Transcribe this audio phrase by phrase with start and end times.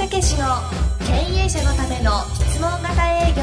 [0.00, 0.46] 武史の
[1.00, 1.12] 経
[1.42, 3.42] 営者のための質問型営業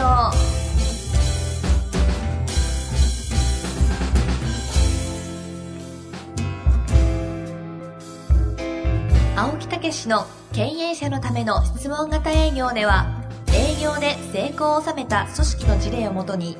[9.39, 13.21] 青木武史の経営者のための質問型営業では
[13.53, 16.57] 営業で成功を収めた組織の事例をもとに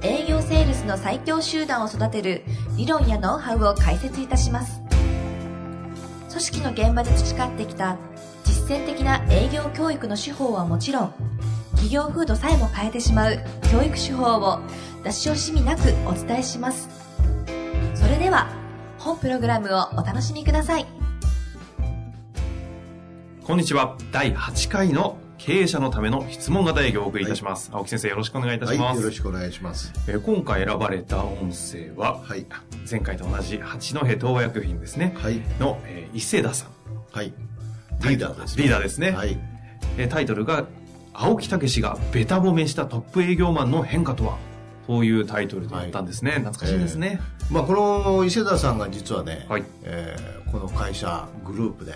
[0.00, 2.44] 営業セールスの最強集団を育てる
[2.78, 4.80] 理論やノウハウを解説いたします。
[6.28, 7.96] 組織の現場で培ってきた
[8.68, 11.14] 践的な営業教育の手法はもちろん
[11.72, 13.38] 企業風土さえも変えてしまう
[13.70, 14.60] 教育手法を
[15.04, 16.88] 出し惜しみなくお伝えします
[17.94, 18.48] それでは
[18.98, 20.86] 本プログラムをお楽しみください
[23.48, 23.96] こんにちは。
[24.12, 27.70] 第8回の経営者のための質問型営業をお送りいたします。
[27.72, 28.82] 青木先生よろしくお願いいたします。
[28.88, 29.90] はい、よろしくお願いします。
[30.06, 32.44] えー今回選ばれた音声は、はい。
[32.90, 35.14] 前回と同じ八戸東和薬品ですね。
[35.16, 35.40] はい。
[35.58, 36.68] の、えー伊勢田さん。
[37.10, 37.32] はい。
[38.02, 39.10] リーダーです、リーダーですね。
[39.10, 39.38] はい。
[39.96, 40.66] えータイトルが、
[41.12, 44.38] 青木武がベタ褒めしたトップ営業マンの変化とは？
[44.86, 46.32] というタイトルでやったんですね。
[46.32, 47.20] 懐かしいですね。
[47.50, 51.92] まあ、この伊勢田さんが実はね、はいえーこの会社グループで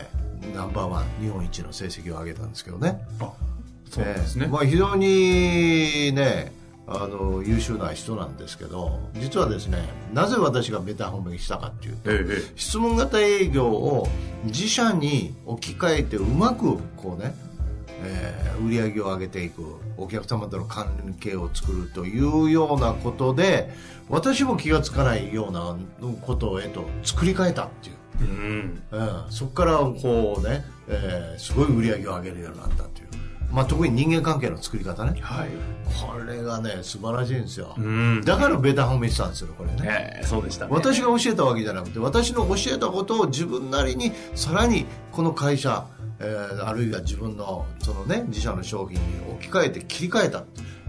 [0.54, 3.00] ナンバーワン日本一の成績を上げたんですけどね。
[3.18, 3.32] あ、
[3.88, 4.44] そうですね。
[4.46, 6.52] えーまあ、非常にね、
[6.86, 9.78] あの優秀な人なんですけど実はですね
[10.12, 14.08] なぜ私がベタ褒めしたかっていうと、えええ質問型営業を
[14.44, 17.34] 自社に置き換えてうまくこうね、
[18.02, 23.72] えー売り上げを上げていくお客様との関係を作るというようなことで
[24.08, 25.76] 私も気が付かないような
[26.20, 28.82] ことへと作り変えたっていう、えうん。
[28.92, 33.01] うん、そこからこうね、えーすごい売り上げを上げるようになったっていう、
[33.52, 35.48] まあ、特に人間関係の作り方ねはい。
[36.10, 38.22] これがね素晴らしいんですよ、うん。
[38.24, 40.70] だからベタ褒めしたんですよこれねええそうでしたね。
[40.72, 45.86] 私が教えたわけじゃなくて私の教えたことを自分なりにさらにこの会社、
[46.18, 49.00] えーあるいは自分のそのね自社の商品に
[49.32, 50.44] 置き換えて切り替えた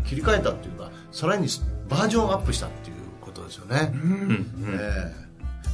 [0.06, 1.48] 切り替えたっていうかさらに
[1.90, 4.02] バージョンアップしたっていうことですよね、うん。
[4.02, 4.48] うん。
[4.80, 5.24] えー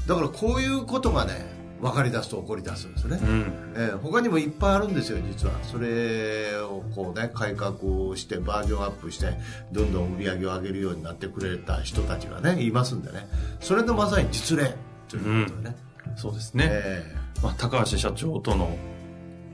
[0.07, 3.73] だからこういうことがね分かり出すと起こり出すんですよね、うん。
[3.75, 5.53] えー他にもいっぱいあるんですよ実は。
[5.63, 9.33] それをこうね改革をしてバージョンアップして
[9.71, 13.27] どんどん売り上げを上げるようになってくれた人たちがねいますんでね。
[13.59, 14.75] それのまさに実例
[15.07, 15.75] ということでね、
[16.15, 16.67] そうですね。
[16.69, 18.75] えまあ、高橋社長との、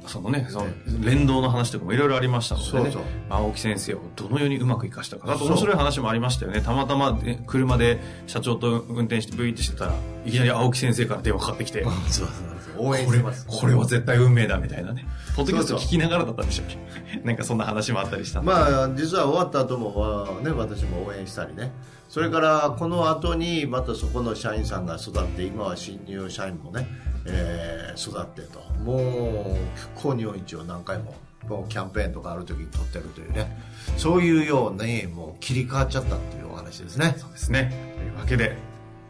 [0.07, 0.67] そのね、その
[1.01, 3.03] 連動の話とかもいろいろありましたのでね、そうそう。
[3.29, 6.61] 青木先生をどのようにうまく活かしたかなと面白い話もありましたよね。
[6.61, 9.93] たまたま、ね、車で社長と運転してブイってしてたら、
[10.25, 12.35] いきなり青木先生から電話かかってきて、ー そうそう
[12.75, 12.87] そう。
[12.87, 13.45] 応援してます。
[13.47, 15.05] これは絶対運命だみたいなね。
[15.35, 16.81] ポッドキャスト聞きながらだったんでしょうけど
[17.25, 18.41] なんかそんな話もあったりした。
[18.41, 21.71] まあ実は終わった後も、まあね、私も応援したりね。
[22.09, 26.87] それからこの後にまたそこの社員さんが育って今は新入社員もね、
[27.25, 31.15] えー育ってともう復興日本一を何回も
[31.47, 33.57] もうキャンペーンとかある時に取ってるというね
[33.97, 37.71] そういうようにもう切り替わっちゃったっていうお話ですねそうですね。
[37.95, 38.57] というわけで、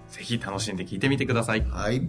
[0.10, 1.62] ぜひ楽しんで聞いてみてください。
[1.62, 2.02] はい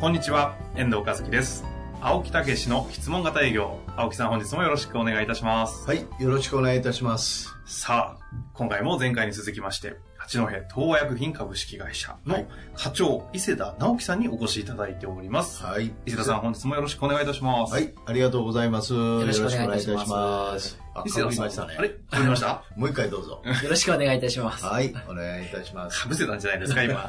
[0.00, 1.71] こんにちは、遠藤和樹です。
[2.04, 3.78] 青木武の質問型営業。
[3.96, 5.86] 青木さん本日もよろしくお願いいたします。
[5.86, 8.24] はいよろしくお願いいたしますさあ、
[8.54, 15.62] 今回も前回に続きまして、八戸東和薬品株式会社のはい課長、伊勢田直樹さんにお越しいただいております。
[15.62, 17.72] はい伊勢田さん本日もよろしくお願いいたします。
[17.72, 21.88] はいありがとうございますよろしくお願いいたします伊勢田さん、被りましたねあれ？
[22.12, 22.64] 被りました？
[22.76, 24.64] もう一回どうぞよろしくお願いいたします。
[24.64, 27.08] はいお願いいたします 被せたんじゃないですか、今。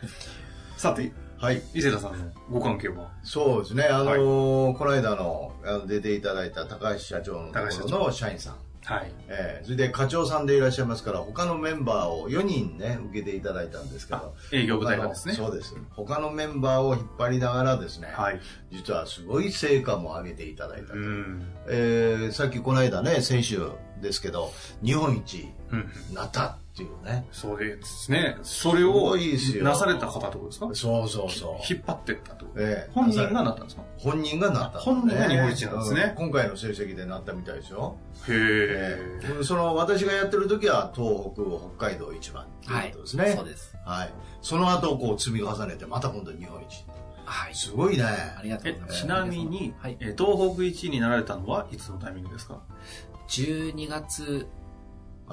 [0.76, 2.18] さて、はい伊勢田さんの
[2.50, 3.10] ご関係は？
[3.22, 9.12] そうですね、あのーこの間のあの出ていただいた高橋社長のところの社員さん、はい。
[9.28, 15.34] えーそれで課長さんでいらっしゃいますから、他のメンバーを4人ね、受けていただいたんですけど、営業部隊がですね。
[15.34, 15.74] そうです。
[15.90, 18.40] 他のメンバーを引っ張りながらですね、はい。
[18.70, 20.94] 実はすごい成果も上げていただいたと。
[20.94, 21.42] うん。
[21.70, 23.62] えーさっきこの間ね、先週
[24.02, 24.52] ですけど、
[24.84, 25.48] 日本一
[26.12, 27.26] なったっていうね。
[27.32, 28.36] そうですね。
[28.42, 28.80] それ
[29.38, 30.70] すをなされた方ってことですか？
[30.74, 31.72] そうそうそう。
[31.72, 33.82] 引っ張ってったってことえー本人がなったんですか？
[33.98, 37.96] 本人がなった、本人が日本一なんですねうん今回の成績でなったみたいですよ。
[38.28, 39.20] へえ。
[39.22, 41.42] えーその私がやってる時は東北
[41.76, 43.76] 北海道一番っていうことですね、そうです。
[43.84, 44.12] はい
[44.42, 46.84] その後こう積み重ねてまた今度日本一
[47.24, 47.54] はい。
[47.54, 49.00] すごいねありがとうえございます。
[49.02, 49.96] ちなみに、はい。
[50.00, 52.60] えー東北1位になられたのはいつのタイミングですか
[53.28, 54.46] ？12月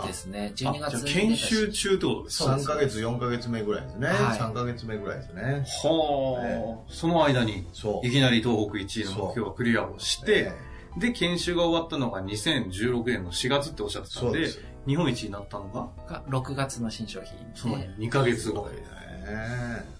[0.05, 0.53] ですね。
[0.53, 4.15] あ12月研修中ってことですか3ヶ月4ヶ月目ぐらいですね、はい。
[4.37, 5.65] 3ヶ月目ぐらいですね。
[5.83, 8.07] はあ、その間にそう。
[8.07, 10.67] いきなり東北1位の目標をクリアをして、え
[10.99, 14.61] で、研修が終わったのが2016年の4月っておっしゃってたんで、です。
[14.87, 17.37] 日本一になったのが、が6月の新商品。
[17.53, 18.67] そので、2ヶ月後。
[18.67, 19.96] ね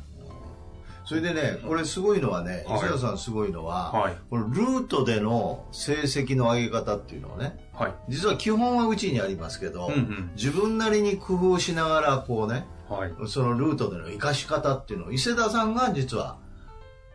[1.07, 7.93] それでね、これすごいのはね、はい伊勢田さんすごいのは、はいこのルートでの成績の上げ方っていうのはね、はい。
[8.09, 13.11] 実は基本はうちにありますけど、うんうん自分なりに工夫しながらこうね、はい。
[13.27, 16.39] そのルートでの活かし方っていうのを伊勢田さんが実は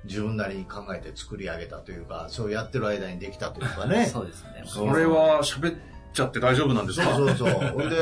[0.05, 4.07] 自分なりに考えて作り上げたというか、そうやってる間にできたというかね。
[4.11, 4.63] そうですね。
[4.65, 7.15] それは喋っちゃって大丈夫なんですか？
[7.17, 7.91] そうそうそう。
[7.91, 7.97] で、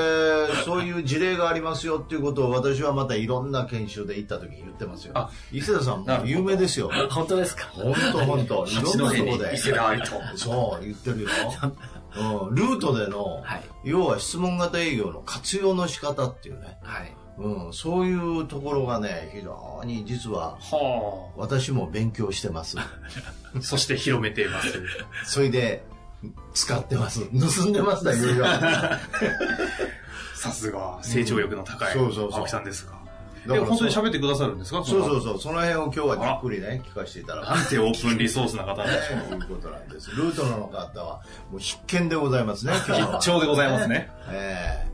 [0.65, 5.13] そういう事例がありますよっていうことを私はまたいろんな研修で行った時に言ってますよ。
[5.17, 6.91] あ伊勢田さんも有名ですよ。
[7.11, 7.67] 本当ですか？
[7.73, 9.55] 本当本当 いろんなとこで。
[9.55, 10.07] 伊勢田愛と。
[10.37, 11.29] そう、言ってるよ。
[12.17, 13.63] うん、ルートでの、はい。
[13.85, 17.15] 要は質問型営業の活用の仕方っていうね、はい。
[17.39, 22.77] うん、そういうところがね、非常に実はは私も勉強してます。
[22.79, 22.87] あ。
[23.63, 24.83] そして広めています。
[25.25, 25.85] それで、
[26.55, 27.21] 使ってます。
[27.31, 28.45] 盗んでますだ、いろいろ。
[30.35, 32.93] さすが、成長力の高いそうそうそう青木さんですが。
[33.47, 34.85] でも本当に喋ってくださるんですか？
[34.85, 35.23] そうそうう。
[35.23, 37.47] そう、その辺を今日はじっくりね、聞かせていただく。
[37.49, 40.11] なんてオープンリソースな方なんでしょね、いうことなんです。
[40.11, 43.13] ルートの方は、もう必見でございますね、 今日は。
[43.19, 44.11] 必聴でございますね。
[44.29, 44.91] ええ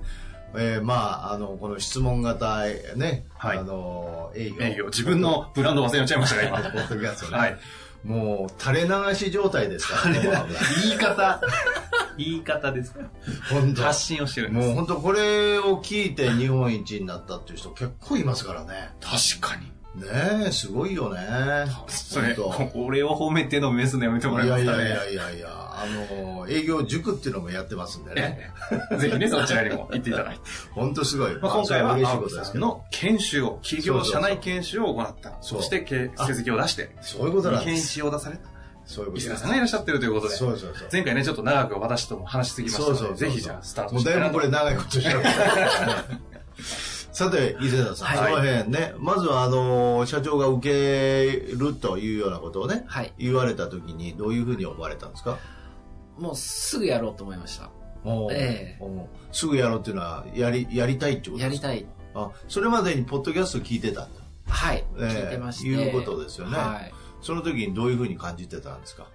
[0.59, 2.61] ええまあ、あの、この質問型、
[2.95, 4.57] ね、はいあの、営業。
[4.65, 4.85] 営業。
[4.87, 7.29] 自分のブランド忘れちゃいました ポが、ッドキャストね。
[7.33, 7.39] 今。
[7.39, 7.59] はい。
[8.07, 10.21] もう、垂れ流し状態ですからね。
[10.85, 11.41] 言い方。
[12.17, 13.01] 言い方ですか
[13.51, 14.67] 本当発信をしてるんです。
[14.69, 18.91] もう本当これを聞いて日本一になったっていう人結構いますからね。
[19.01, 19.76] 確かに。
[19.97, 21.21] ねえ、すごいよね。
[21.89, 24.85] それ、本俺を褒めてのメスのやめてもらえますかね。
[24.85, 28.53] やいやいやいやいや、あの、営業塾っていうのもやってますんでね。
[28.71, 30.41] ええぜひね、 そちらにも行っていただいて。
[30.73, 31.35] 本当すごい。
[31.37, 32.67] まあ、今回は嬉しいことですけど。
[32.67, 35.39] んの研修を、企業社内研修を行った。
[35.41, 37.89] そしてけ成績を出して、そういうことなんで研す。
[37.95, 38.57] 修を出された。
[38.85, 40.89] そういうことです伊勢田さんがいらっしゃってるということで、そうそうそう。
[40.93, 45.23] 前回ね、ちょっと長く私とも話しすぎましたので、そうそうそうぜひじゃあスタートもうしてだいぶこれ長いことしちゃう
[47.17, 53.15] さて、伊勢田さん、はいその辺ね、まずはあの、社長が受けるというようなことをね、はい。
[53.17, 55.39] 言われたときにどういうふうに思われたんですか？
[56.19, 57.71] もうすぐやろうと思いました。
[58.33, 61.69] ええすぐやろうっていうのは、やり、やりたいってことですか？
[61.69, 61.87] やりたい。
[62.15, 64.21] あ、それまでにポッドキャスト聞いてたんだ。
[64.49, 64.85] はい。
[64.99, 65.69] ええ聞いてまして。
[65.69, 66.93] いうことですよねはい。
[67.23, 69.07] その時にどういうふうに感じてたんですか？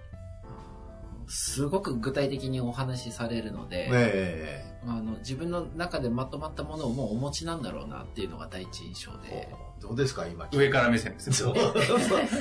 [1.34, 9.48] すごく具体的にお話しされるので、えあの自分の中でまとまったものをもうお持ちなんだろうなっていうのが第一印象えで、
[9.80, 10.46] どうですか今？
[10.52, 11.72] 上から目線ですそう よ。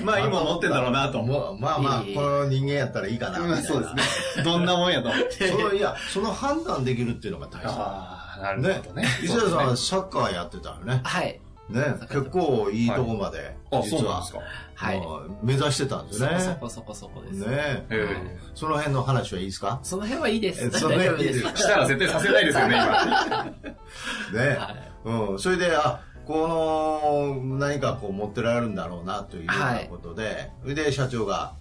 [0.04, 1.22] まあ今思ってんだろうなと。
[1.22, 3.64] もうまあまあ、この人間やったらいいかなみたいな。
[3.64, 3.96] そうです
[4.40, 4.44] ね。
[4.44, 5.48] どんなもんやと思って。
[5.48, 7.68] そのいや、その判断できるっていうのが大事。
[7.70, 9.08] ああ、なるねほどね。。
[9.24, 11.00] 伊勢田さんはサッカーやってたよね。
[11.06, 11.40] はい。
[11.72, 11.96] ね。
[12.10, 14.24] 結構いいとこまで、ですねあ、そう実は。
[14.76, 15.02] はい。
[15.44, 16.32] 目指してたんですそね。
[16.60, 17.40] こそこそこそこです。
[17.48, 19.80] ねええその辺の話はいいですか？
[19.84, 20.66] その辺はいいです。
[20.66, 23.46] えその辺はいいですしたら絶対させないですよね、今。
[24.46, 24.50] ね。
[24.58, 25.40] はいうん。
[25.40, 31.54] それで、あ、この、何かこう持ってられるんだろうなというようなことで、それで社長が、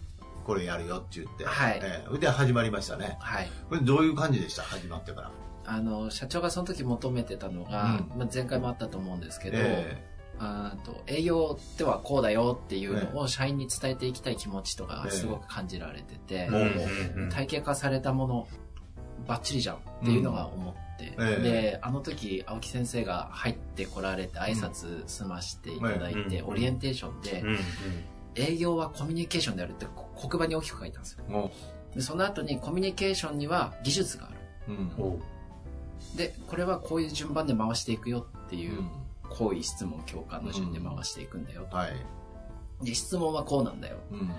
[0.45, 3.17] これやるよって言って、はいええそれで始まりましたね。
[3.21, 3.51] はい。
[3.69, 4.63] これどういう感じでした？
[4.63, 5.31] 始まってから。
[5.71, 8.19] あの、社長がその時求めてたのが、うん。
[8.19, 10.05] まあ、前回もあったと思うんですけど、え
[10.43, 16.55] あーと営業ではこうだよっていうのを社員に伝えていきたい気持ちとかがすごく感じられてて、うん。
[16.55, 17.23] うん。
[17.25, 17.29] うん。
[17.31, 18.49] 体系化されたもの
[19.29, 21.43] バッチリじゃんっていうのが思って、ええ。
[21.43, 26.49] であの時青木先生が入ってこられて挨拶済ましていただいて、うん。
[26.49, 27.49] オリエンテーションで、うん。
[27.49, 27.59] うん。
[28.35, 31.51] 営業はコミュニケーションであるってこ黒板に大きく書いたんですよ。
[31.95, 34.41] でその後にコミュニケーションには技術がある
[36.17, 38.83] でこれはこういう順番で回していくよっていう
[39.31, 42.85] 行為質問共感の順で回していくんだよと、はい。
[42.85, 43.97] で質問はこうなんだよ。
[44.11, 44.31] うん。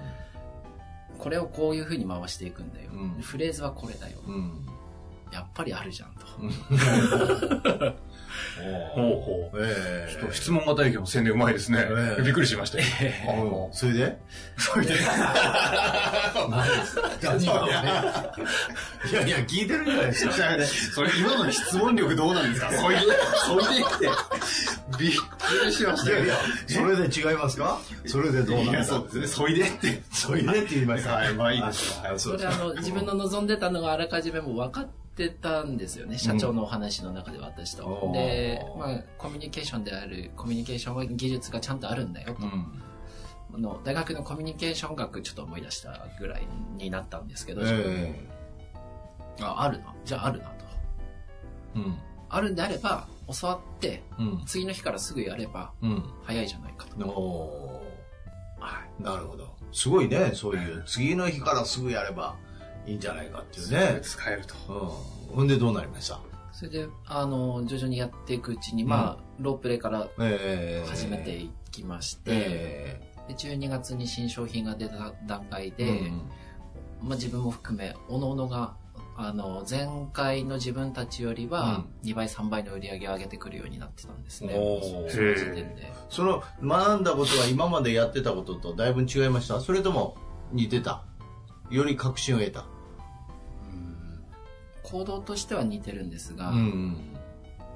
[1.17, 3.21] これをこういうふうに回していくんだよ、うん。
[3.21, 4.67] フレーズはこれだよ、うん。
[5.31, 6.25] やっぱりあるじゃんと、
[8.93, 9.59] ほうほう。
[9.65, 12.15] ええちょっと質問型営業の宣伝うまいですねえ。
[12.19, 12.85] えびっくりしましたよ。
[13.67, 14.17] うんそれで？
[14.57, 14.93] それで？
[17.21, 17.65] 何が？
[17.65, 17.71] ね
[19.11, 20.33] いやいや、聞いてるじゃないですか。
[20.93, 22.71] それ今の質問力どうなんですか？
[22.73, 23.01] それで、
[23.45, 24.09] それでって。
[24.99, 26.17] びっくりしましたよ。
[26.17, 26.35] いやいや、
[26.67, 27.79] それで違いますか？
[28.05, 29.27] それでどうなんいやだそうですね。
[29.27, 30.01] そいでって。
[30.11, 31.13] それでって言いました。
[31.15, 36.17] はいまあいいですそうですそれあの自分の望んでたのがあらかじめもう分かってたんですよね。
[36.17, 38.13] 社長のお話の中で私と、おー。
[38.13, 42.83] で、まあ、コミュニケーションであるコミュニケーションは技術がちゃんとあるんだよと、うん。
[43.53, 48.27] あの大学のコミュニケーション学ちょっと思い出したぐらいになったんですけど、え
[49.41, 49.93] ああるな。
[50.05, 50.65] じゃああるなと。
[51.75, 51.97] えうん。
[52.29, 53.07] あるんであれば
[53.41, 54.43] 教わってうん。
[54.45, 56.03] 次の日からすぐやればうん。
[56.23, 57.83] 早いじゃないかと、お
[58.59, 59.49] はーなるほど。
[59.73, 62.35] すごいね、そういう、次の日からすぐやれば
[62.85, 63.99] いいんじゃないかっていうね。
[64.01, 64.55] 使えると。
[65.29, 65.35] うん。
[65.35, 66.15] ほんでどうなりました？
[66.15, 66.17] い、
[66.51, 76.21] それであの徐々にやっていくうちに、まあロープレイからええ始めていきまして、えで12月に新商品が出た段階で、うん
[77.01, 78.75] まあ、自分も含め各々が
[79.17, 85.09] あの前回の自分たちよりは2倍3倍の売り上げを上げてくるようになってたんですね、おー。
[85.09, 85.93] その時点で。
[86.09, 89.61] その学んだことは今までやってたこととだいぶ違いました？
[89.61, 90.17] それとも
[90.51, 91.03] 似てた？
[91.71, 92.65] より確信を得た。
[94.83, 96.97] 行動としては似てるんですが、ん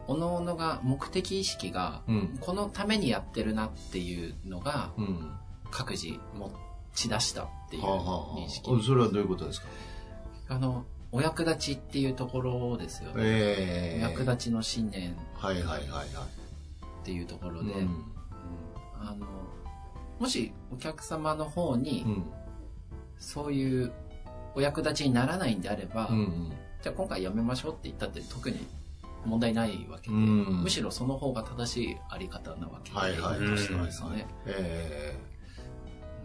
[0.07, 2.37] 各々が目的意識がうん。
[2.39, 5.31] このためにやってるなっていうのがうん。
[5.71, 6.51] 各自持
[6.93, 8.69] ち出したっていうはあはあは認識。
[8.69, 9.67] あそれはどういうことですか？
[10.49, 14.05] あのお役立ちっていうところですよね、ええ。
[14.05, 15.15] お役立ちの信念。
[15.35, 16.07] はいはいはいはい。
[16.07, 16.09] っ
[17.03, 18.03] ていうところで、うん。
[18.99, 19.25] あの
[20.19, 22.25] もしお客様の方にうん
[23.17, 23.91] そういう
[24.55, 28.67] お役立ちにならないんであれば、うんじゃあ今回やめましょうって言ったって特に
[29.25, 30.61] 問題ないわけで、うん。
[30.61, 33.39] むしろその方が正しいあり方なわけで、はいはい。
[33.39, 35.17] としてはですね、え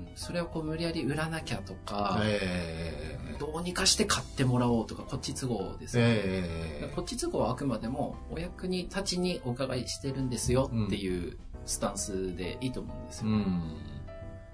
[0.00, 0.08] うん。
[0.14, 3.18] それをこう無理やり売らなきゃとかえ、え。
[3.36, 13.34] えどうにかして買ってもらおうとかこっち都合ですよね、えこっち都合はあくまでもお役に立ちにお伺いしてるんですよっていうスタンスでいいと思うんですよ、うん。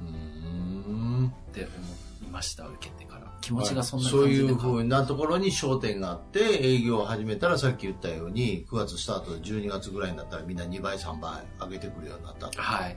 [0.01, 1.33] うん。
[1.51, 1.96] って思い
[2.37, 3.33] ました受けてから。
[3.41, 4.25] 気持ちがそんなそうい。
[4.25, 12.97] 感じでうふうなところに焦点があって営業を始めたらさっき言ったように9月スタートで12月ぐらいになったらみんな2倍3倍上げてくるようになったと、はい。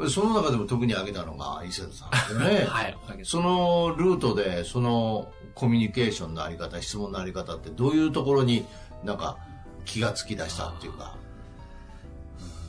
[0.00, 0.10] うん。
[0.10, 2.64] その中でも特に上げたのが伊勢田さんでね。
[2.66, 2.96] はい。
[3.22, 8.66] そのルートでそのコミュニケーションのあり方質問のあり方ってどういうところに
[9.04, 9.38] なんか
[9.84, 11.16] 気がつき出したっていうか。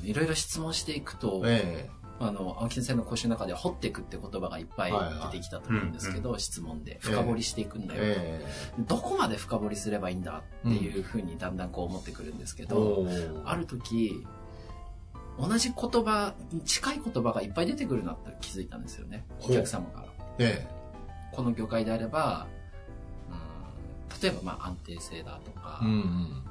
[0.04, 1.88] いろいろ質問していくと、え
[2.22, 4.92] あの青木先生の講習の中では掘っていくって言葉がいっぱい
[5.32, 7.00] 出てきたと思うんですけど、質問で。
[7.02, 8.46] 深掘りしていくんだえよ、え
[8.80, 13.08] どこまで深掘りすればいいんだっていうふうにだんだんこう思ってくるんですけえど、
[13.46, 14.24] ある時
[15.40, 16.34] 同じ言葉
[16.66, 19.26] 近い言葉がいっぱい出てくるなって気づいたんですよね。
[19.42, 20.08] お客様から。
[20.38, 20.68] え
[21.32, 22.48] この業界であれば、
[23.32, 26.44] うん、例えばまあ安定性だとか、えうん。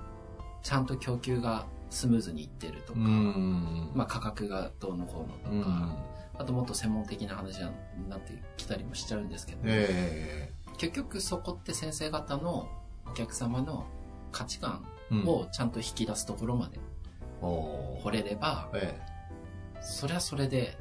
[0.63, 5.95] ちゃんと供給がスムーズにいってるとか、まあ、価格がどうのこうのとか、うん。
[6.39, 12.69] あともっと専門的な話になってきたりもしちゃうんですけど、え結局そこって先生方の
[13.07, 13.87] お客様の
[14.33, 14.87] 価値観
[15.27, 16.79] をちゃんと引き出すところまで
[17.43, 18.03] おー。
[18.03, 18.99] 掘れれば、え
[19.83, 20.79] それはそれで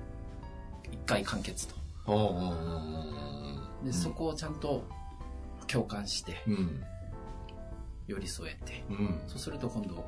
[0.91, 1.75] 一回完結と。
[3.83, 4.83] で、そこをちゃんと
[5.67, 6.83] 共感してうん。
[8.07, 9.21] 寄り添えて、うん。
[9.27, 10.03] そうすると今度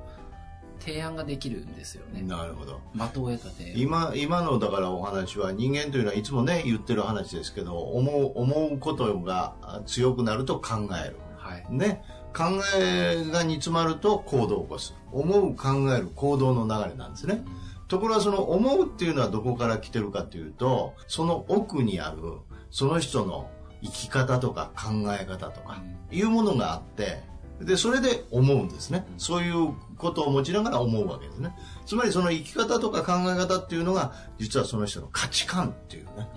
[0.84, 2.22] 提案ができるんですよね。
[2.22, 2.82] なるほど。
[2.94, 3.78] 的を得た提案。
[3.78, 11.18] 今今のだからお話は人間というのはいつもね言ってる話ですけど思う思うことが強くなると考える。
[11.38, 11.66] はい。
[11.70, 12.04] ね。
[12.34, 12.46] 考
[12.80, 14.96] えが煮詰まると行動を起こす。
[15.12, 17.44] 思う考える行動の流れなんですね。
[17.88, 22.22] ところがその思うっていうのはどこから来てるかというとその奥にある
[22.70, 23.50] その人の
[23.84, 27.22] 生き方とか考え方とかいうものがあって
[27.66, 29.06] でそれで思うんですね。
[29.18, 31.56] そういうことを持ちながら思うわけですね。
[31.86, 36.28] つまりその生き方とか考え方っていうのが実はその人の価値観っていうね、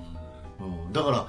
[0.60, 1.26] うん、だから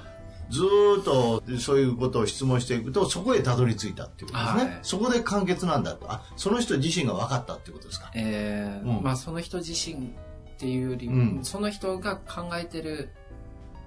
[0.49, 4.79] ずーっとそういうことを質問していくとそこへたどり着いたっていうことですね、はい。
[4.83, 6.11] そこで完結なんだと。
[6.11, 8.11] あその人自身が分かったっていうことですか。
[8.15, 9.03] えーうん。
[9.03, 9.99] まあその人自身っ
[10.57, 11.39] ていうより、うん。
[11.43, 13.09] その人が考えてる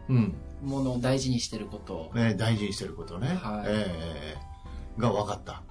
[0.08, 1.94] うん、ものを大事にしてること。
[1.94, 3.64] をえー大事にしてることね、はい。
[3.66, 4.48] えー
[5.00, 5.62] が分かった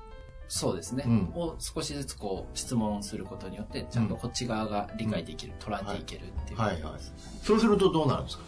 [0.47, 1.31] そうですね、うん。
[1.35, 6.81] を少しずつこう質問することによってちゃんとこっち側が理解できる、捉えていけるっていう、はい。
[6.81, 6.93] はい。
[7.43, 8.43] そうするとどうなるんですか？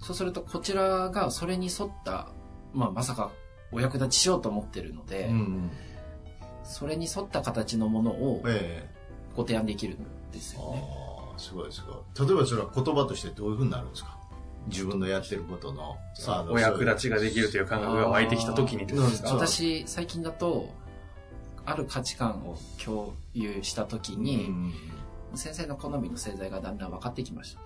[0.00, 2.28] そうするとこちらがそれに沿った、
[2.72, 3.30] まあ、まさか
[3.70, 5.70] お役立ちしようと思ってるので、うん
[6.64, 8.88] それに沿った形のものをえ
[9.36, 10.82] ご提案できるんですえよね。
[11.28, 12.28] ああすごいすごい。
[12.28, 14.16] 例えばそれは言葉としてどういうふうになるんですか？
[14.68, 19.28] 自分のやってることのさあお役立ちができるという感覚が湧いてきた時にってことですか？
[19.28, 19.38] そう。
[19.38, 20.72] 私最近だと
[21.64, 24.72] ある価値観を共有した時うに、ん。
[25.34, 27.60] 先生の好みの製材がだんだん分かってきました。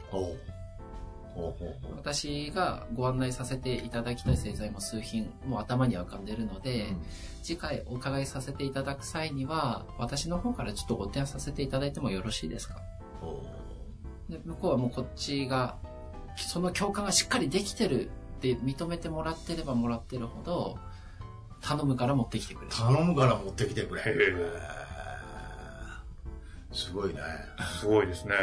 [1.97, 7.03] 私がご案内させていただきたい製材も数品もう頭には浮かんでるので、うん。
[7.43, 12.76] 次回お伺いさせていただく際には私の方からちょっとご提案させていただいてもよろしいですか？
[13.21, 13.43] ほ
[14.29, 15.76] で向こうはもうこっちが
[16.37, 18.11] その共感がしっかりできてるっ
[18.41, 20.79] て認めてもらってればもらってるほど
[21.66, 22.70] 頼むから持ってきてくれ。
[22.70, 24.02] 頼むから持ってきてくれ。
[26.73, 27.20] すごいね。
[27.80, 28.35] すごいですね。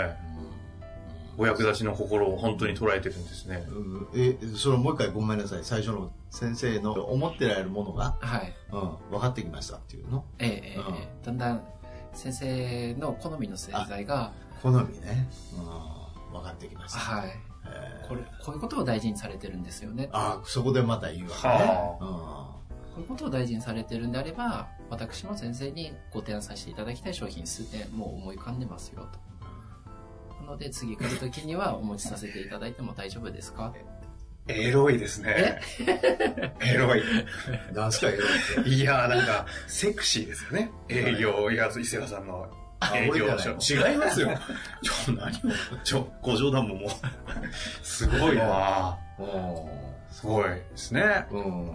[1.37, 3.65] お役立ちの心を本当に捉えてるんですね。
[3.69, 4.07] うん。
[4.15, 5.63] えそれもう一回ごめんなさい。
[5.63, 8.53] 最初の先生の思ってられるものが、はい。
[8.71, 10.25] うん、分かってきましたっていうの？
[10.39, 10.95] ええええうん。
[10.95, 11.63] ええだんだん
[12.13, 15.61] 先生の好みの製材が好みね、う
[16.31, 17.29] ん、分かってきました、はい。
[17.65, 18.05] え。
[18.07, 20.09] これ、こういうことを大事にされてるんですよね。
[20.11, 21.53] ああ、そこでまた言うわけね。
[21.53, 22.52] は
[22.95, 29.19] こういうことを大事にされてるんであれば、私も先生にご提案させていただきたい商品数点もう思い浮かんでますよと。
[30.43, 33.73] なので次来るときにはお持ちさせていただいても大丈夫ですか
[34.47, 35.61] エロいですね。
[36.59, 37.01] エロい。
[37.01, 37.75] うん。
[37.75, 38.69] なんすか、エロいって。
[38.69, 40.69] いやーなんか、セクシーですよね。
[40.89, 42.45] 営業、いや、伊勢川さんの
[42.81, 43.25] あ営業。
[43.25, 44.37] 違いますよ。
[44.83, 45.31] ちょ、何を、
[45.83, 46.89] ちょ、ご冗談ももう。
[47.81, 48.97] すごいな
[50.09, 51.25] すごいですね。
[51.31, 51.73] うん。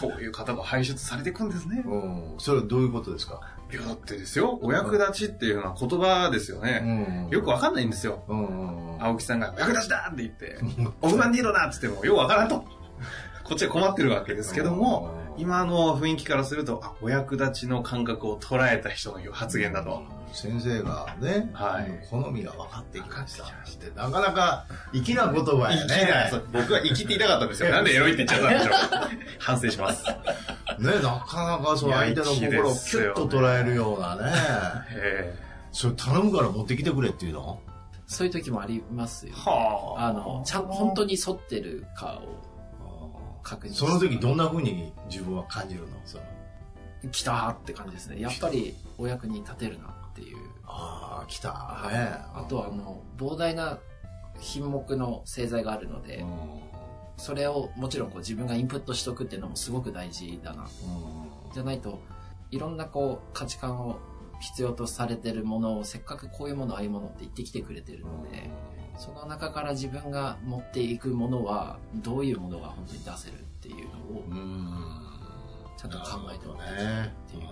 [0.00, 1.82] こういう方が輩出されていくんですね。
[1.84, 2.34] うん。
[2.38, 3.40] それはどういうことですか？
[3.72, 6.80] いや、だってですよ、お役立ちっていうのは言葉ですよね。
[6.80, 8.24] んよくわかんないんですよ。
[8.28, 8.96] うん。
[9.02, 10.58] 青木さんが、お役立ちだって言って、
[11.02, 12.64] オフマンディーロだって言っても、よくわからんと。
[13.48, 20.02] こっちは困ってるわけですけども、今の雰囲気からすると、あ、お役立ちの感覚を捉えた人の発言だと。
[20.34, 26.30] 先生がね、はい好みが分かってきましたって、なかなか粋な言葉やね。
[26.52, 27.70] 僕は生きていたかったんですよ。
[27.72, 28.74] なんでエロいって言っちゃったんでしょう。
[29.38, 30.04] 反省します。
[30.04, 30.14] ね、
[30.78, 34.32] なかなかそういや相手の心をキュッと捉えるようなね。
[34.90, 35.34] え
[35.72, 37.60] それ頼むから持ってきてくれっていうの？
[38.06, 40.06] そういう時もありますよ、えはあ。
[40.08, 42.47] あの、ちゃんと本当に沿ってるかを
[43.48, 45.88] 確認その時どんな風に自分は感じるの？
[46.04, 46.24] その
[47.10, 48.20] 来たーって感じですね。
[48.20, 50.36] やっぱりお役に立てるなっていう。
[50.64, 51.50] ああ、来た。
[51.52, 53.78] はいねあとはあの、膨大な
[54.40, 56.60] 品目の製剤があるので、うん
[57.20, 60.68] それをもちろんこう自分がインプットしとくっていうのもすごく大事だな。
[61.52, 61.98] じゃないと、
[62.52, 63.98] いろんなこう価値観を
[64.38, 68.48] 必要とされてるものをせっかくこういうものああいうものって言ってきてくれてるので、
[68.98, 74.72] その中から自分が持っていくものはどういうものが本当に出せるっていうのをうん
[75.76, 77.42] ちゃんと考えておくねっていう。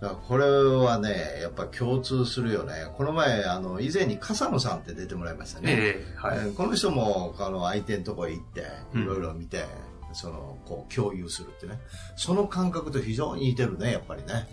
[0.00, 2.86] だからこれはね、やっぱ共通するよね。
[2.96, 5.72] この前、あの、以前に笠野さんって出てもらいましたね。
[5.72, 6.38] ええはい。
[6.38, 9.64] えーこの人も、あの、相手のとこへ行って、うんいろいろ見て、
[10.12, 11.78] その、こう、共有するってね。
[12.16, 14.48] その感覚と非常に似てるね、やっぱりね。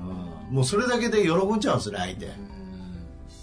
[0.00, 2.26] うんもうそれだけで喜んじゃうんですね、相手。
[2.26, 2.28] う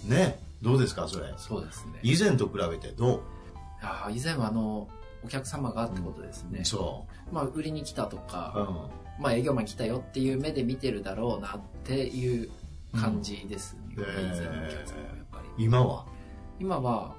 [0.06, 0.45] んね。
[0.66, 1.32] どうですか、それ？
[1.36, 2.00] そうですね。
[2.02, 3.22] 以前と比べてどう？
[3.80, 4.88] あー以前はあの、
[5.24, 6.64] お客様がってことですね。
[6.64, 8.20] そまあ、売りに来たとう。
[8.30, 9.22] か、うん。
[9.22, 12.50] まあ、営業マン来たよっていう目で見てるだろうなっていう
[12.94, 13.80] 感じですね。
[13.96, 15.64] うん以前のお客様はやっぱり。
[15.64, 16.04] 今は？
[16.58, 17.14] 今は、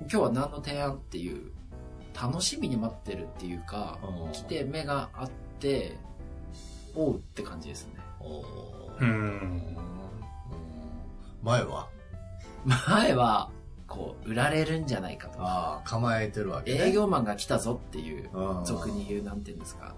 [0.00, 1.52] 今日は何の提案っていう、
[2.20, 5.96] 楽しみに待ってるっていうか、うん来て目があって、
[6.96, 7.94] おうって感じですね。
[9.00, 9.76] ううんん。
[11.42, 11.88] 前は？
[12.64, 13.50] 前は、
[13.86, 16.88] こう、売られるんじゃないかとか、ああ、構えてるわけね。
[16.88, 19.94] 営業マンが来たぞっていう、うん俗に言う、なんていうんですか、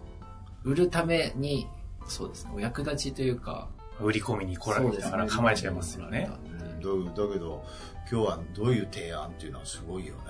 [0.64, 1.66] 売るために、
[2.06, 3.68] そうですね、お役立ちというか、
[4.00, 6.30] 売り込みに来られたから構えちゃいますよね。
[6.46, 7.64] うんだだけど、
[8.10, 10.20] 今日はどういう提案っていうのはすごいよね。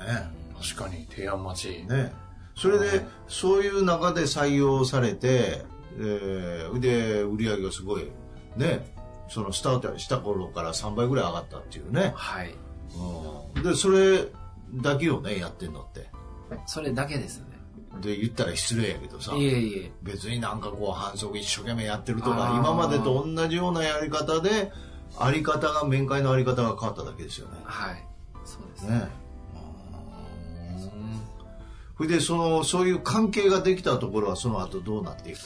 [0.61, 1.87] 確かに、提案待ち。
[1.89, 2.13] ね。
[2.55, 5.65] それで、そういう中で採用されて、
[5.99, 8.11] えーで、売り上げがすごい、
[8.57, 8.95] ね、
[9.33, 12.13] そのスタートした頃から3倍ぐらい上がったっていうね。
[12.15, 12.55] はい。
[13.55, 14.27] うんで、それ
[14.75, 16.09] だけをね、やってんのって。
[16.67, 17.47] それだけですね。
[18.01, 19.35] で、言ったら失礼やけどさ。
[19.35, 19.93] いえいえ。
[20.03, 24.71] 別になんかこう反則一生懸命やってるとか今までと同じようなやり方で
[25.19, 27.55] あり方が面会のあり方が変わっただけですよね。
[27.65, 28.05] はい。
[28.45, 28.99] そうですね。
[28.99, 29.09] ね
[31.97, 35.39] それでそのそういう関係ができたところはその後どうなっていく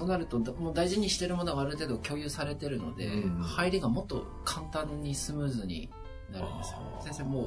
[0.00, 5.90] そうなると、だもう大事にしてるものがある程度共有されてるので、うん入りがもっと簡単にスムーズに
[6.32, 6.78] なるんですよ。
[7.04, 7.46] 先生もう、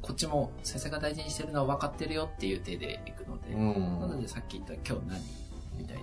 [0.00, 5.20] こっちも先生が大事にしてるのは分かってるよっていう手でいくので、なのでさっき言った今日何
[5.76, 6.02] みたいな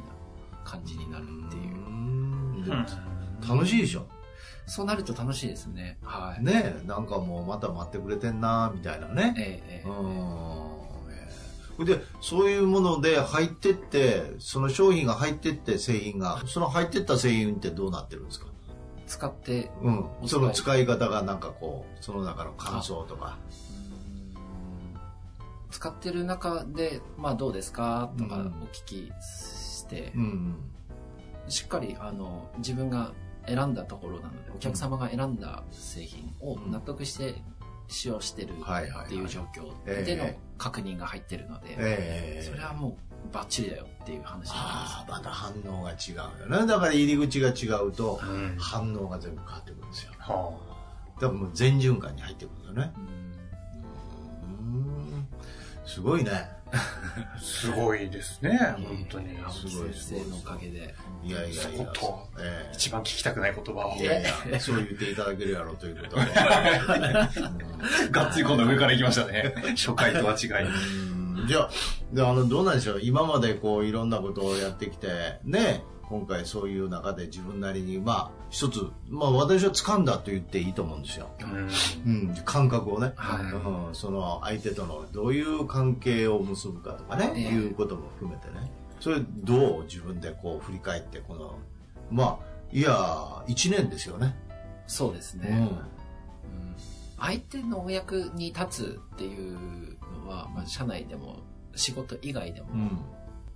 [0.64, 1.74] 感じになるっていう。
[2.72, 4.06] う楽しいでしょ？
[4.68, 5.98] そうなると楽しいですね。
[6.04, 6.44] はい。
[6.44, 10.77] ねなんかもうまた待ってくれてんなみたいなねええええうん
[11.86, 18.48] でそういうもので入ってってその商品が入ってって製品がその入ってった製品ってどうなってるんですか？
[19.06, 20.06] 使って、うん。
[20.26, 23.38] その使い方がなんかこうその中の感想とか。
[25.70, 28.48] 使ってる中で、まあどうですかとかうん。
[28.48, 30.56] お聞きして、うん
[31.50, 33.14] しっかりあの自分が
[33.48, 37.36] 選んだところなのでお客様が選んだ製品を納得して
[37.88, 40.16] 使用してるっていう状況ええ。
[40.16, 40.26] での
[40.68, 42.44] 確認が入ってるので、ええ。
[42.44, 42.98] それはも
[43.30, 46.16] うバッチリだよっていう話になああまた反応が違う
[46.52, 48.56] よねだから入り口が違うとうん。
[48.60, 50.12] 反応が全部変わってくるんですよ。
[50.20, 50.52] は
[51.16, 52.94] だからもう全循環に入ってくるんだよね。
[52.98, 53.28] うん
[55.88, 56.50] すごいね
[57.40, 59.38] すごいですね、本当に。
[59.42, 60.94] 青木先生のおかげで。
[61.24, 61.86] いやいやいや。
[61.94, 64.06] とえ一番聞きたくない言葉をえい。
[64.06, 66.26] やいや、そう言っていただけるやろうということで。
[68.12, 69.54] がっつり今度上から行きましたね。
[69.78, 70.50] 初回とは違い。
[70.66, 71.70] うんじゃあ、
[72.12, 81.30] であの、どうなんでしょう今までこう、いろんなことをやってきて、ね、今回そういう中で自分なりに、まあ、一つ、まあ私は掴んだと言っていいと思うんですよ。
[81.42, 81.70] うん。
[82.06, 83.44] うん、感覚をね、はい。
[83.44, 87.44] うん、その相手とのどういう関係を結ぶかとかね、ええ。
[87.44, 88.72] いうことも含めてね。
[89.00, 91.60] それどう自分でこう振り返ってこの
[92.10, 94.36] まあいや1年ですよね、
[94.88, 95.50] そうですね。
[95.50, 95.58] うん。
[95.58, 95.78] うん。
[97.20, 101.40] 相手のお役に立つっていうのは、まあ、社内でも
[101.76, 103.00] 仕事以外でも、うん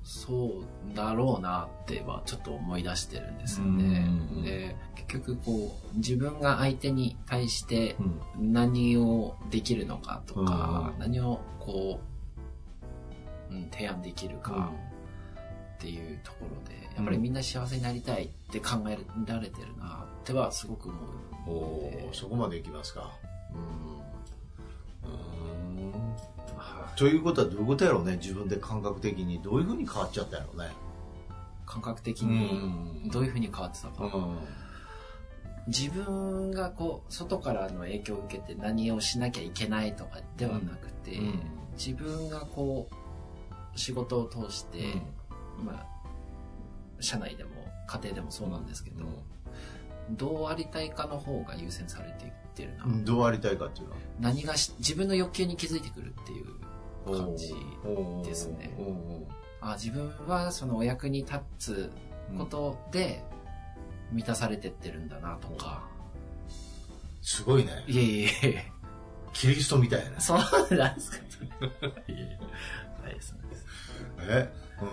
[0.03, 4.07] そうだろうなってはちょっと思い出してるんですよね。
[4.43, 8.53] で、結局こう、自分が相手に対してうん。
[8.53, 11.99] 何をできるのかとか、うん何をこ
[13.49, 14.71] う、うん、提案できるか
[15.77, 20.97] っていうところで、やっぱりみんな幸せになりたいって考えられてるなってはすごく思
[21.47, 23.11] うおそこまでいきますか。
[23.53, 23.90] うん
[26.95, 28.17] ということはどういうことやろうね。
[28.17, 29.41] 自分で感覚的に。
[29.41, 30.67] どういうふうに変わっちゃったやろうね。
[30.67, 30.69] い
[31.65, 34.05] 感覚的にどういうふうに変わってたか。
[34.05, 34.37] うん。
[35.67, 41.39] 自分がこう外からの影響を受けて何をしなきゃいけないとかではなくて、うん。
[41.73, 44.79] 自分がこう仕事を通して、
[45.63, 45.85] まあ
[46.99, 47.49] 社内でも
[47.87, 49.05] 家庭でもそうなんですけど、
[50.11, 53.05] どうありたいかの方が優先されていってるな、うん。
[53.05, 53.97] どうありたいかっていうのは？
[54.19, 56.47] 何がし自分の欲求に気づいてくるっていう
[57.05, 57.53] 感じ
[58.23, 58.77] ですね。
[59.61, 61.91] あ自分はそのお役に立つ
[62.37, 63.23] ことで
[64.11, 65.83] 満たされてってるんだなとか、
[67.21, 67.83] すごいね。
[67.87, 68.71] いえいえいえ。
[69.33, 71.17] キリストみたいなそうなんですか。
[71.17, 71.21] い
[72.09, 72.39] え
[73.03, 73.35] ないです。
[74.19, 74.53] え？
[74.81, 74.85] う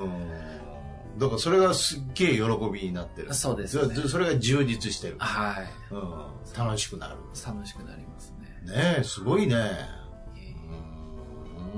[1.17, 1.19] ん。
[1.19, 2.43] だからそれがすっげえ喜
[2.73, 3.35] びになってる。
[3.35, 3.95] そうですね。
[3.95, 5.67] そそれが充実してる、はい。
[5.93, 7.17] うん、楽しくなる。
[7.45, 8.73] 楽しくなりますね。
[8.73, 9.57] ねえすごいね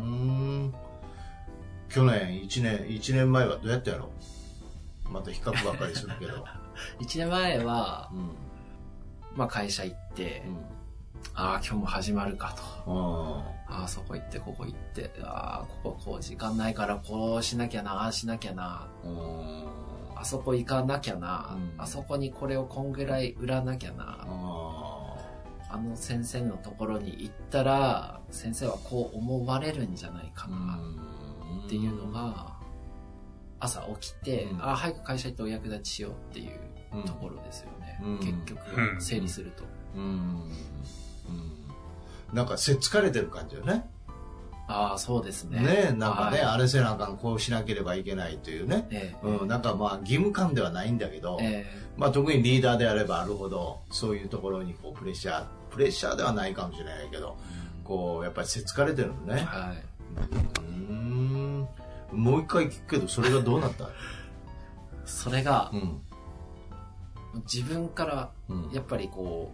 [0.00, 0.74] うん。
[1.88, 4.10] 去年1年1年前はどうやったやろ？
[5.10, 6.44] また比較ばっかりするけど、
[7.00, 8.30] 1年前はう、ん。
[9.34, 10.42] まあ、会社行って、
[11.34, 12.54] ああ今日も始まるか
[12.86, 12.90] と。
[12.90, 18.88] うんああそこ行ってここ行ってああこここう時間ないからこうしなきゃなああしなきゃな。
[19.04, 19.64] うん。
[20.16, 21.72] あそこ行かなきゃな、うん。
[21.78, 24.18] あそこにこれをこんぐらい売らなきゃな、
[25.70, 30.80] ああの先生のところに行ったら先生はこう思われるんじゃないかな
[31.66, 32.56] っていうのが
[33.60, 34.64] 朝起きて、うん。
[34.64, 38.18] あ早く会社行ってお役立ちしようっていうところですよね、うん。
[38.18, 39.62] 結局うん整理すると、
[39.96, 40.02] うん。
[40.02, 40.52] うん。
[42.32, 43.88] なんかせっつかれてる感じよね。
[44.66, 45.60] ああそうですね。
[45.60, 46.42] ねえなんかね、はい。
[46.42, 49.26] あれせなあかんこうしなければいけないというね、ええ。
[49.26, 51.66] うん、なんかまあ義務感ではないんだけど、え。
[51.96, 57.36] まあ、特にリーダーであればあるほどそういうところにこうプレッシャープレッシャーではないかもしれないけど
[57.84, 59.40] こうやっぱりせっつかれてるのね。
[59.42, 59.84] えはい
[60.60, 61.68] うーん。
[62.12, 63.88] もう一回聞くけどそれがどうなった？
[65.04, 66.00] それがうん。
[67.52, 68.70] 自分からうん。
[68.72, 69.52] やっぱりこ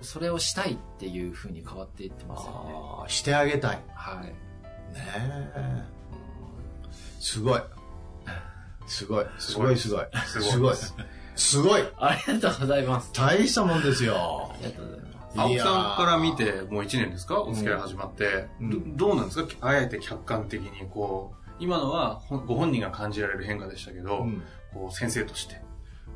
[0.00, 2.74] うそれをしたいっていうふうに変わっていってますよね。
[3.00, 3.76] ああしてあげたい。
[3.76, 4.34] ねはい。
[4.94, 5.82] え、うん。
[7.20, 7.62] すごい。
[8.86, 9.26] すごい。
[9.38, 10.06] すごいすごい。
[10.26, 10.50] すごい。
[10.50, 10.76] すごい。
[11.36, 11.82] すごい。
[11.98, 13.10] ありがとうございます。
[13.14, 14.50] 大したもんですよ。
[14.52, 15.03] ありがとうございます
[15.36, 17.40] 青木さんから見てもう1年ですか？
[17.42, 18.96] お付き合い始まって、うん。
[18.96, 19.56] どどうなんですか？
[19.60, 24.42] あえて客観的にこう今のはご本人が感じられる変化でしたけど、うん。
[24.72, 25.60] こう先生として。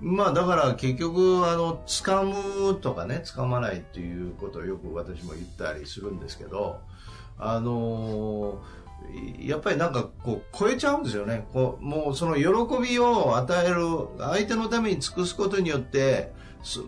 [0.01, 6.81] まあだから結局あの掴むとかね掴まないっていうことをよく私も言ったりするんですけど
[7.39, 8.59] あのー
[9.41, 11.47] やっぱりなんかこう超えちゃうんですよね。
[11.53, 12.43] こうもうその喜
[12.83, 13.85] びを与える
[14.19, 16.38] 相手のために尽くすことによってそ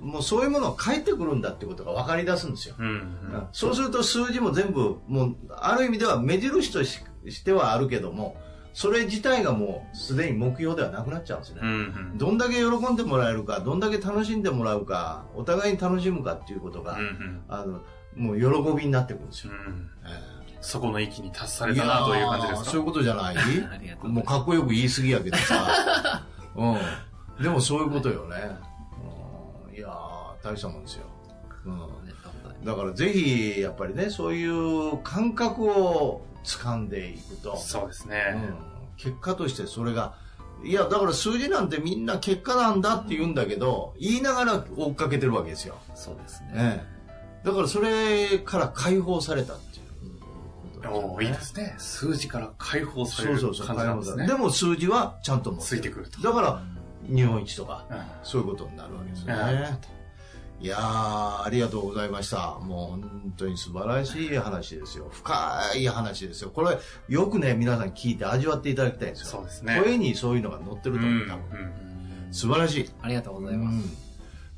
[0.03, 3.17] もうそういうものが返ってくるんだってことが分かり出すんですよ、うん
[3.53, 8.37] そうすると数字も全部もうある意味では目印とししてはあるけども
[8.73, 12.19] それ自体がもうすでに目標ではなくなっちゃうんですね、うんうん。
[12.19, 17.43] どんだけ喜んでもらえるかどんだけ楽しんでもらうかお互いに楽しむかっていうことが、うんうん。
[17.49, 17.81] あの
[18.17, 19.89] もう喜びになってくるんですよ、うん。
[20.07, 22.71] えそこの域に達さえれたなという感じですか？
[22.71, 23.37] そういうことじゃない？
[24.07, 26.23] もうかっこよく言い過ぎやけどさ、
[26.55, 28.37] うん、でもそういうことよね、
[30.42, 31.07] 大したもんですよ、
[31.66, 31.88] うん
[32.64, 38.55] だからぜひやっぱりねそういう感覚を掴んでいくと、そうですね、うん、
[38.98, 40.14] 結果としてそれが
[40.62, 47.00] いやだから数字なんてみんな結果なんだって言うんだけど言いながら追っかけてるわけですよ、そうですね、ええ
[47.44, 50.88] だからそれから解放されたっていうね。
[50.88, 51.74] おーいいですね。
[51.79, 53.76] 数字から解放されるそうそうそう。
[53.76, 54.26] 感じなんですね。
[54.26, 56.20] でも数字はちゃんと持ってついてくると。
[56.20, 56.62] だから、
[57.09, 59.79] 日本一とか、うんそういうことになるわけですなるほね。
[60.61, 62.59] いやー、ありがとうございました。
[62.61, 65.09] もう本当に素晴らしい話ですよ。
[65.11, 66.51] 深い話ですよ。
[66.51, 69.27] これ、よくね、皆さん聞いて味わっていただきたいんですよ。
[69.27, 71.73] そうですね声にそういうのが載ってると思う、多分。
[72.31, 72.90] 素晴らしい。
[73.01, 73.75] ありがとうございます。
[73.75, 74.11] うん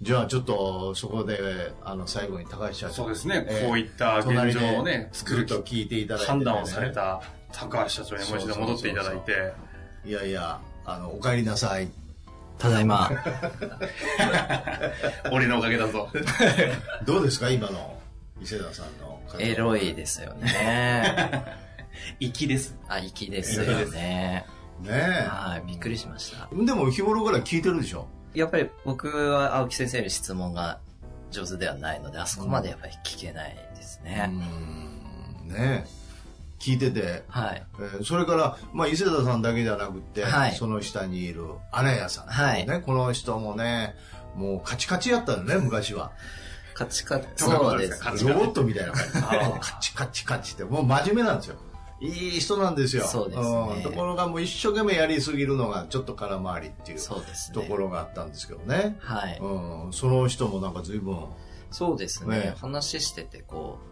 [0.03, 1.39] じゃあちょっとそこで
[1.85, 3.47] あの最後に高橋社長そうですね。
[3.49, 9.53] えーこういった現状をね、作ると聞いていただいて、判断をされた高橋社長にもう一度戻っていただいて、
[10.05, 11.89] いやいやあのお帰りなさい
[12.59, 13.11] ただいま。
[15.33, 16.09] 俺のおかげだぞ。
[17.05, 17.99] どうですか今の
[18.41, 21.43] 伊勢田さんのエロいですよね。
[22.21, 22.77] 粋です。
[22.89, 24.45] あ、粋ですよね。
[24.81, 24.93] ね
[25.29, 26.49] はい、びっくりしました。
[26.53, 28.07] えでも日頃から聞いてるでしょ？
[28.35, 30.79] やっぱり僕は青木先生より質問が
[31.31, 34.27] 上手ではないので、あそこまでやっぱり聞けないですうね。
[34.27, 36.02] んねえ
[36.63, 37.67] 聞いてて、はい。
[37.81, 40.53] えーそれから、まあ、伊勢田さんだけじゃなくて、はい。
[40.53, 42.83] その下にいる荒谷さん、ねはい。
[42.83, 43.97] この人もね
[44.37, 46.13] もうカチカチやったのね昔は。
[46.75, 48.25] カチカチ、そうです。
[48.25, 49.13] ロボットみたいな感じ。
[49.13, 50.25] カチカチ。
[50.25, 51.57] カチってもう真面目なんですよ。
[52.01, 53.05] いい人なんですよ。
[53.05, 53.81] そうですね。
[53.81, 53.83] ん。
[53.83, 57.61] ところがもう一生懸命やりすぎるのがちょっと空回りっていうそうですね。
[57.61, 58.97] ところがあったんですけどね。
[59.01, 59.39] はい。
[59.41, 61.27] うん、その人もなんか随分
[61.73, 62.39] そうですね。
[62.39, 62.55] ね。
[62.61, 63.79] 話してて、こ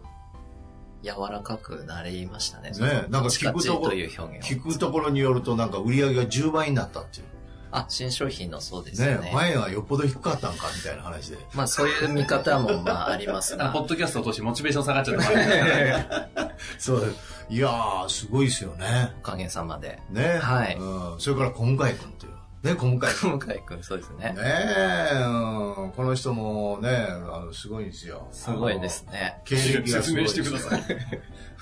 [1.03, 2.71] 柔らかくなりましたね。
[2.71, 4.49] ねなんか聞くとこという表現を。
[4.49, 7.25] 聞くところによるとなんか売り上げが10倍になったっていう
[7.71, 9.29] あ、新商品のそうですよね。
[9.29, 13.79] ね前はよっぽど低かったんかみたいな話でまあそういう見方もまあありますが ポ。
[13.79, 16.51] ッドキャストを通してモチベーション下がっちゃった。
[16.77, 17.15] そう
[17.49, 19.99] いやーすごいですよねおかげさまで。
[20.09, 22.30] ねはいうん、それから小向井君っていう
[22.63, 24.35] ね小向井君向井くん、そうですねね。
[24.37, 29.41] え、うん、この人もねあのすごいんですよすごいですね。
[29.45, 30.81] 経歴が説明してください。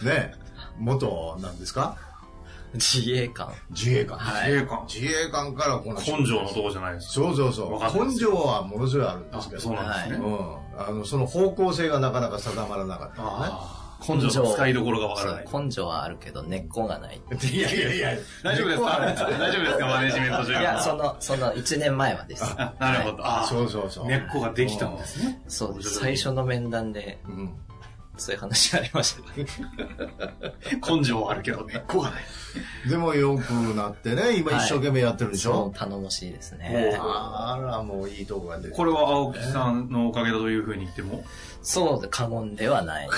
[0.06, 0.34] ね
[0.78, 1.98] 元なんですか？
[2.74, 3.52] 自衛官。
[3.72, 4.86] 自衛官、はい自衛官。
[4.88, 7.14] 自衛官からこの根性のとこじゃないですか。
[7.14, 10.26] そうそうそう根性はものすごいあるんであすけどそうなんですね。
[10.26, 13.79] うん、あのその方向性がなかなか定まらなかったのねああ。
[14.08, 15.46] 根性の使いどころがわからない。
[15.52, 17.22] 根性はあるけど根っこがない。
[17.52, 18.10] いやいやいや
[18.44, 19.00] 大丈夫ですか？
[19.40, 19.86] 大丈夫ですか？
[19.88, 22.44] マネジメント中いや、その、その1年前はです。
[22.58, 23.26] あなるほど。
[23.26, 23.46] ああ。
[23.46, 25.42] そうそうそう根っこができたんですね。
[25.48, 26.00] そうです。
[26.00, 27.54] 最初の面談で、うん
[28.20, 29.22] そういう話ありました。
[30.96, 32.24] 根性はあるけど根っこがない。
[32.90, 36.98] でもよくなってね今一生懸命やってるでしょ、そう、頼もしいですね。
[37.00, 41.24] あらもういいとこが出てこれは青木さんのおかげだというふうに言っても？
[41.62, 43.10] そうで、過言ではない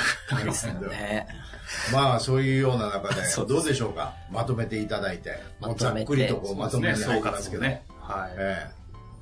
[0.44, 1.28] ですよね。
[1.94, 4.14] まあそういうような中でどうでしょうか？
[4.30, 5.40] まとめていただいて
[5.78, 7.84] ざっくりとこうまとめに入りますけど、ね。
[8.00, 8.32] はい。
[8.38, 8.81] え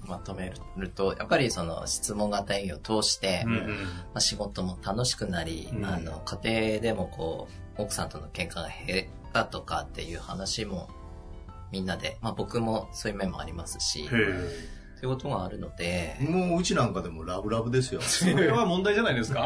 [0.10, 3.78] まとめると、やっぱりその質問型営業を通して、まうんうん。
[4.16, 10.90] あ、仕事も楽しくなり、うんあの、家庭でもこう、奥さんとの喧嘩が減ったとかっていう話も、
[11.72, 14.10] みんなで、まあ僕もそういう面もありますし、へ
[15.00, 16.18] そういうことがあるので。
[16.20, 18.02] え、もううちなんかでもラブラブですよ。
[18.04, 19.46] それは問題じゃないですか？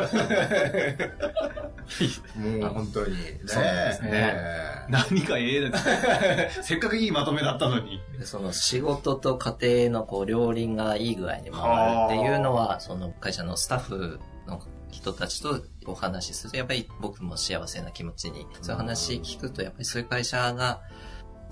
[2.35, 3.15] もう本当に。
[3.15, 4.09] ねそうですね。
[4.11, 4.91] ええ。
[4.91, 5.77] 何かええで
[6.51, 6.63] す。
[6.69, 8.01] せっかくいいまとめだったのに。
[8.23, 14.59] その仕事と家庭のこう両輪がいい具合に回るっていうのは、その会社のスタッフの
[14.91, 20.81] 人たちとお話しすると、やっぱり僕も幸せな気持ちに、そういう話聞くと、やっぱりそういう会社が、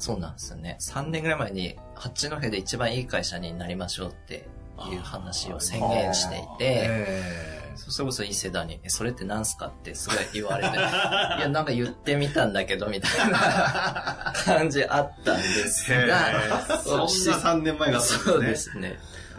[0.02, 0.78] そうなんですよね。
[0.82, 4.48] 3年ぐらい前に、八戸で一番いい会社になりましょうって
[4.92, 9.68] いう話を宣言していて、えそれこそ伊勢田に、え、それって何すか？
[9.68, 18.98] ってすごい言われて、 いや、なんか言ってみたんだけど、みたいな 感じあったんですが、そんな3年前があったそうでんですね。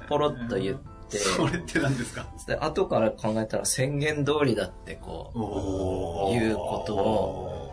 [0.09, 0.77] ポロッと言っ
[1.11, 2.27] て、それって何ですか？
[2.47, 7.72] で後から考えたら宣言通りだってこう、おいうことを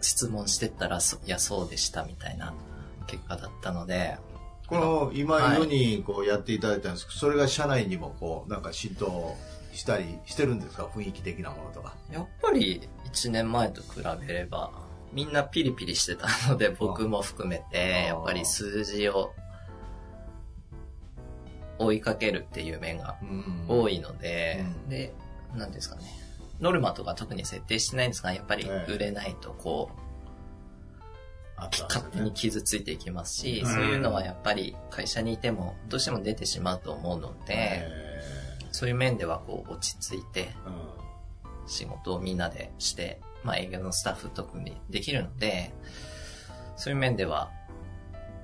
[0.00, 2.54] 質問してったら、そいや、そうでしたみたいな
[3.06, 4.18] 結果だったので、
[4.66, 9.36] この今はい世にこうやっていただいたんですけど、それが社内にもこうなんか浸透
[9.72, 10.84] したりしてるんですか？
[10.84, 11.94] 雰囲気的なものとか。
[12.10, 13.88] やっぱり1年前と比
[14.26, 14.72] べれば、
[15.12, 19.32] みんなピリピリしてたので、僕も含めて、やっぱり数字を
[21.78, 23.16] 追いかけるっていう面が
[23.68, 24.88] 多いので、うん。
[24.88, 25.14] で、
[25.54, 26.02] なんですかね。
[26.60, 28.92] ノルマとか特に設定してないんですが、やっぱりええ。
[28.92, 31.68] 売れないとこう、ね。
[31.88, 33.72] 勝手に傷ついていきますし、うん。
[33.72, 38.20] そういうのはやっぱり会社にいてもどうしても出てしまうと思うので、え
[38.72, 40.52] そういう面ではこう落ち着いてえ
[41.66, 45.72] 仕事をみんなでして、まあ営業のスタッフ特にできるので、
[46.76, 47.50] そういう面では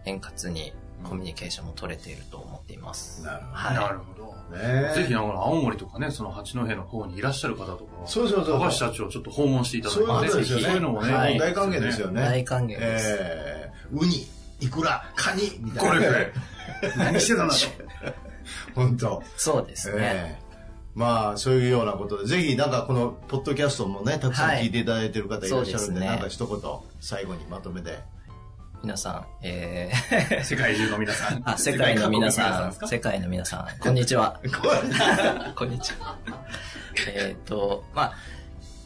[0.04, 0.72] 円滑に
[1.02, 3.22] コミュニケーションも取れていると思っています。
[3.24, 3.74] なるほはい。
[3.74, 4.22] なるほど。
[4.50, 4.94] どね。
[4.94, 10.64] ぜひ、あの、青森とかね、その八戸の方にいらっしゃる方とかは、そうそうそう高橋社長ちょっと訪問していただいて、そういすよね。
[10.64, 11.38] そういうのもね、はい。
[11.38, 12.20] 大歓迎ですよね。
[12.22, 13.16] 大歓迎です。
[13.20, 14.26] えー、ウニ
[14.60, 15.94] イクラカニみたいな。
[15.94, 16.32] ゴルフ。
[16.98, 17.60] 何してたんだと。
[18.74, 19.22] 本当。
[19.36, 19.96] そうですね。
[19.98, 20.42] ええ
[20.94, 26.06] まあそういうようなことでぜひなんかこのポッドキャストもねたくさん聞いていただいてる方いらっしゃるんで,、そうですね。
[26.06, 26.58] なんか一言
[27.00, 28.00] 最後にまとめて
[28.82, 29.92] 皆さん、え
[30.42, 31.42] 世界中の皆さんー、。
[31.44, 34.40] あ、世界の皆さん、世界の皆さん、こんにちは。
[35.56, 36.18] こんにちは。
[37.06, 38.12] えっと、まあ、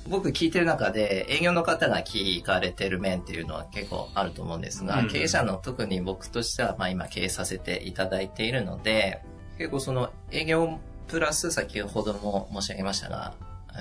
[0.07, 9.23] 僕聞いてる中で営業の方が聞かれてる面っていうのは結構あると思うんですが、うん経営者の特に僕としては、まあ今経営させていただいているので、
[9.57, 10.79] 結構その営業
[11.09, 13.33] プラス先ほども申し上げましたが、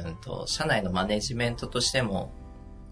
[0.06, 2.32] うんと、社内のマネジメントとしても、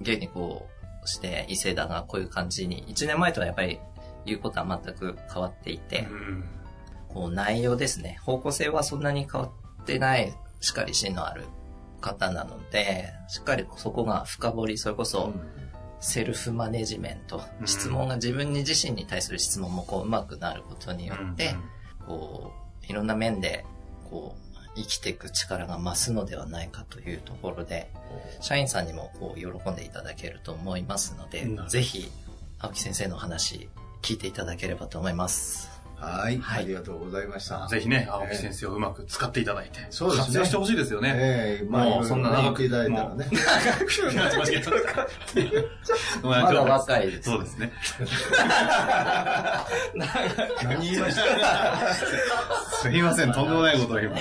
[0.02, 0.73] 現にこう
[1.08, 3.80] して、伊勢田がこういう感じに、1年前とはやっぱり
[4.26, 6.44] 言うことは全く変わっていて、うん。
[7.10, 8.20] こう内容ですね。
[8.24, 9.48] 方向性はそんなに変わ
[9.82, 11.46] ってない、しっかり芯のある
[12.02, 15.34] 方なので、しっかりそこが深掘り、それこそ
[16.00, 17.68] セルフマネジメント、うん。
[17.68, 21.56] 質問が自分に自身に対する質問もこう上手くなることによって、
[22.06, 23.66] こう、いろんな面で、
[24.10, 27.90] こう、生きていく力が増すのではないかというところで、
[28.42, 32.12] 社員さんにもこう喜んでいただけると思いますのでぜひ、
[32.60, 33.70] 青木先生の話、
[34.02, 35.73] 聞いていただければと思います。
[36.04, 36.64] はい、はい。
[36.64, 37.66] ありがとうございました。
[37.68, 40.26] ぜひね、青木先生をうまく使っていただいて、そうですね。
[40.26, 41.14] 活用してほしいですよね。
[41.16, 41.66] ええ。
[41.70, 43.28] まあそんな長くいただいたらね。
[43.32, 44.72] 間違えた。
[46.28, 47.30] まだ若いです。
[47.30, 47.72] そうですね。
[50.64, 51.94] 何言いました？
[52.82, 54.18] すいません、とんでもないことを今。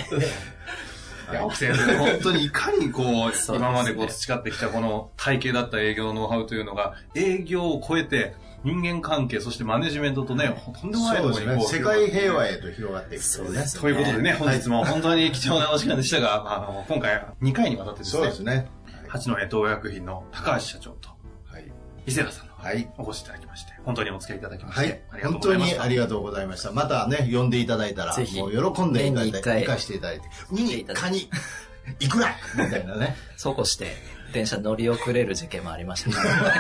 [1.35, 18.69] 青木先生、本当にいかにこう、今までこう培ってきたこの体系だった営業ノウハウというのが、営業を超えて、人間関係、そしてマネジメントとね、とんでもないところにこう世界平和へと広がっていくそうですということでね、本日も本当に貴重なお時間でしたが、あの、今回2回にわたってですねそうで、すね。
[19.09, 21.11] 八戸東薬品の高橋社長と
[21.45, 21.71] はい、
[22.07, 22.89] 伊勢田さんのはい。
[22.97, 24.89] お越しいただきまして、本当にお付き合いいただきましはい。
[24.89, 25.77] て、ありがとう本当ございました。
[25.77, 26.73] にありがとうございました。
[26.73, 28.39] またね呼んでいただいたらぜひ。
[28.39, 31.29] もう喜んでいただいて行かしていただいてウニカニ
[31.99, 33.17] いくらみたいなね。
[33.37, 33.97] そうこうして、
[34.33, 36.11] 電車乗り遅れる事件もありました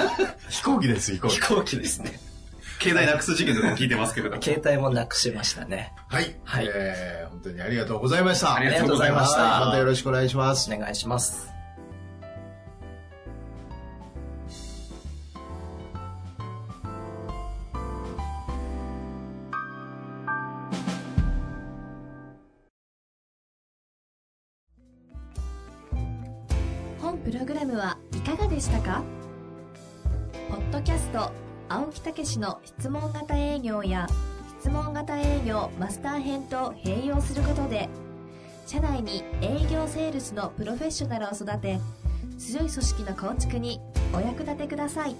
[0.49, 2.19] 飛行機です飛行機飛行機ですね。
[2.81, 4.43] 携帯なくす事件とかも聞いてますけれども。
[4.43, 5.93] 携帯もなくしましたね。
[6.09, 11.52] はい、はいえー本当にありがとうございましたありがとうございましたはいまたよろしくお願いしますお願いします。
[28.63, 29.03] したか？
[30.49, 31.33] ポッドキャスト
[31.69, 34.07] 青木武しの質問型営業や
[34.61, 37.89] 質問型営業マスター編と併用することで
[38.69, 41.81] 社内に営業セールスのプロフェッショナルを育て
[42.39, 43.81] 強い組織の構築に
[44.15, 45.17] お役立てください。